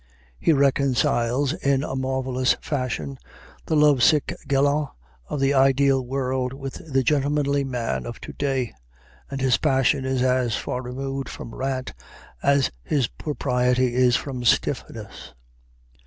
[0.39, 3.19] He reconciles in a marvelous fashion
[3.67, 4.89] the love sick gallant
[5.27, 8.73] of the ideal world with the "gentlemanly man" of to day;
[9.29, 11.93] and his passion is as far removed from rant
[12.41, 15.35] as his propriety is from stiffness.